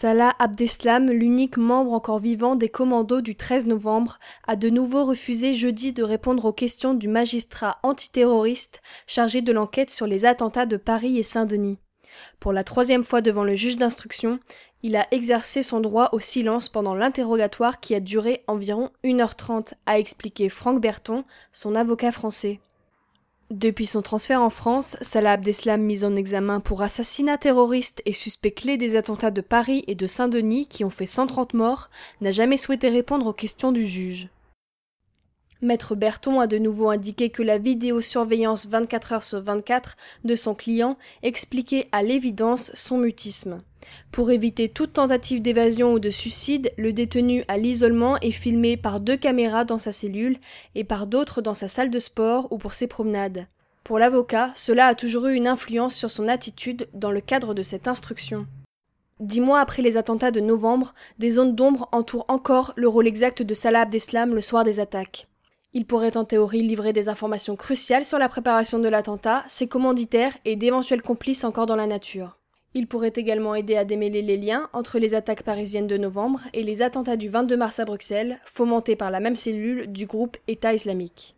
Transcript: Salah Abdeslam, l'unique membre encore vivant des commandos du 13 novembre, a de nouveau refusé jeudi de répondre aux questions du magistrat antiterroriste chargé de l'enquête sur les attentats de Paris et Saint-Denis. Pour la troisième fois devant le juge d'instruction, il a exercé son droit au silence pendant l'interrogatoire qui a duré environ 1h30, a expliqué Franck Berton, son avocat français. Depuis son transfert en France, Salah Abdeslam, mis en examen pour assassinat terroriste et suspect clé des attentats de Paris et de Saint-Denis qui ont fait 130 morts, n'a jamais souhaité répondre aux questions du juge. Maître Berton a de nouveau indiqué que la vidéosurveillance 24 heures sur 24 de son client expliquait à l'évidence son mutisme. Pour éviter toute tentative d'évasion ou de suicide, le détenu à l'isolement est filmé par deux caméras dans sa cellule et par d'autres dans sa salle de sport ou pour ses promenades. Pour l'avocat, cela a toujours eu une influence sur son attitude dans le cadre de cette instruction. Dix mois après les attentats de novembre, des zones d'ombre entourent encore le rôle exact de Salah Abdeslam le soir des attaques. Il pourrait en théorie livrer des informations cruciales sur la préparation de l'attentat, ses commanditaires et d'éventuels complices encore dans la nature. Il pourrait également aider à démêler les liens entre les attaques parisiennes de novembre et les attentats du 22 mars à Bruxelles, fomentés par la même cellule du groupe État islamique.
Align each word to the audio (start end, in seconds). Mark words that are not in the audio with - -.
Salah 0.00 0.34
Abdeslam, 0.38 1.10
l'unique 1.10 1.58
membre 1.58 1.92
encore 1.92 2.20
vivant 2.20 2.56
des 2.56 2.70
commandos 2.70 3.20
du 3.20 3.36
13 3.36 3.66
novembre, 3.66 4.18
a 4.46 4.56
de 4.56 4.70
nouveau 4.70 5.04
refusé 5.04 5.52
jeudi 5.52 5.92
de 5.92 6.02
répondre 6.02 6.46
aux 6.46 6.54
questions 6.54 6.94
du 6.94 7.06
magistrat 7.06 7.78
antiterroriste 7.82 8.80
chargé 9.06 9.42
de 9.42 9.52
l'enquête 9.52 9.90
sur 9.90 10.06
les 10.06 10.24
attentats 10.24 10.64
de 10.64 10.78
Paris 10.78 11.18
et 11.18 11.22
Saint-Denis. 11.22 11.78
Pour 12.38 12.54
la 12.54 12.64
troisième 12.64 13.02
fois 13.02 13.20
devant 13.20 13.44
le 13.44 13.54
juge 13.54 13.76
d'instruction, 13.76 14.40
il 14.82 14.96
a 14.96 15.06
exercé 15.10 15.62
son 15.62 15.80
droit 15.80 16.08
au 16.12 16.18
silence 16.18 16.70
pendant 16.70 16.94
l'interrogatoire 16.94 17.78
qui 17.78 17.94
a 17.94 18.00
duré 18.00 18.42
environ 18.46 18.88
1h30, 19.04 19.74
a 19.84 19.98
expliqué 19.98 20.48
Franck 20.48 20.80
Berton, 20.80 21.24
son 21.52 21.74
avocat 21.74 22.10
français. 22.10 22.60
Depuis 23.50 23.86
son 23.86 24.00
transfert 24.00 24.40
en 24.42 24.50
France, 24.50 24.96
Salah 25.00 25.32
Abdeslam, 25.32 25.82
mis 25.82 26.04
en 26.04 26.14
examen 26.14 26.60
pour 26.60 26.82
assassinat 26.82 27.36
terroriste 27.36 28.00
et 28.06 28.12
suspect 28.12 28.52
clé 28.52 28.76
des 28.76 28.94
attentats 28.94 29.32
de 29.32 29.40
Paris 29.40 29.82
et 29.88 29.96
de 29.96 30.06
Saint-Denis 30.06 30.68
qui 30.68 30.84
ont 30.84 30.90
fait 30.90 31.04
130 31.04 31.54
morts, 31.54 31.90
n'a 32.20 32.30
jamais 32.30 32.56
souhaité 32.56 32.88
répondre 32.90 33.26
aux 33.26 33.32
questions 33.32 33.72
du 33.72 33.86
juge. 33.86 34.28
Maître 35.62 35.94
Berton 35.94 36.40
a 36.40 36.46
de 36.46 36.56
nouveau 36.56 36.88
indiqué 36.88 37.28
que 37.28 37.42
la 37.42 37.58
vidéosurveillance 37.58 38.66
24 38.66 39.12
heures 39.12 39.22
sur 39.22 39.42
24 39.42 39.96
de 40.24 40.34
son 40.34 40.54
client 40.54 40.96
expliquait 41.22 41.88
à 41.92 42.02
l'évidence 42.02 42.72
son 42.74 42.96
mutisme. 42.96 43.62
Pour 44.10 44.30
éviter 44.30 44.68
toute 44.68 44.94
tentative 44.94 45.42
d'évasion 45.42 45.92
ou 45.92 45.98
de 45.98 46.10
suicide, 46.10 46.72
le 46.78 46.92
détenu 46.92 47.44
à 47.48 47.58
l'isolement 47.58 48.18
est 48.20 48.30
filmé 48.30 48.76
par 48.76 49.00
deux 49.00 49.16
caméras 49.16 49.64
dans 49.64 49.78
sa 49.78 49.92
cellule 49.92 50.38
et 50.74 50.84
par 50.84 51.06
d'autres 51.06 51.42
dans 51.42 51.54
sa 51.54 51.68
salle 51.68 51.90
de 51.90 51.98
sport 51.98 52.50
ou 52.50 52.56
pour 52.56 52.72
ses 52.72 52.86
promenades. 52.86 53.46
Pour 53.84 53.98
l'avocat, 53.98 54.52
cela 54.54 54.86
a 54.86 54.94
toujours 54.94 55.26
eu 55.26 55.34
une 55.34 55.48
influence 55.48 55.94
sur 55.94 56.10
son 56.10 56.28
attitude 56.28 56.88
dans 56.94 57.10
le 57.10 57.20
cadre 57.20 57.52
de 57.54 57.62
cette 57.62 57.88
instruction. 57.88 58.46
Dix 59.18 59.40
mois 59.40 59.60
après 59.60 59.82
les 59.82 59.98
attentats 59.98 60.30
de 60.30 60.40
novembre, 60.40 60.94
des 61.18 61.32
zones 61.32 61.54
d'ombre 61.54 61.88
entourent 61.92 62.24
encore 62.28 62.72
le 62.76 62.88
rôle 62.88 63.06
exact 63.06 63.42
de 63.42 63.52
Salah 63.52 63.82
Abdeslam 63.82 64.34
le 64.34 64.40
soir 64.40 64.64
des 64.64 64.80
attaques. 64.80 65.29
Il 65.72 65.86
pourrait 65.86 66.16
en 66.16 66.24
théorie 66.24 66.62
livrer 66.62 66.92
des 66.92 67.08
informations 67.08 67.54
cruciales 67.54 68.04
sur 68.04 68.18
la 68.18 68.28
préparation 68.28 68.80
de 68.80 68.88
l'attentat, 68.88 69.44
ses 69.46 69.68
commanditaires 69.68 70.36
et 70.44 70.56
d'éventuels 70.56 71.02
complices 71.02 71.44
encore 71.44 71.66
dans 71.66 71.76
la 71.76 71.86
nature. 71.86 72.38
Il 72.74 72.88
pourrait 72.88 73.12
également 73.14 73.54
aider 73.54 73.76
à 73.76 73.84
démêler 73.84 74.22
les 74.22 74.36
liens 74.36 74.68
entre 74.72 74.98
les 74.98 75.14
attaques 75.14 75.44
parisiennes 75.44 75.86
de 75.86 75.96
novembre 75.96 76.40
et 76.54 76.64
les 76.64 76.82
attentats 76.82 77.16
du 77.16 77.28
22 77.28 77.56
mars 77.56 77.78
à 77.78 77.84
Bruxelles, 77.84 78.40
fomentés 78.46 78.96
par 78.96 79.12
la 79.12 79.20
même 79.20 79.36
cellule 79.36 79.92
du 79.92 80.06
groupe 80.06 80.36
État 80.48 80.74
islamique. 80.74 81.36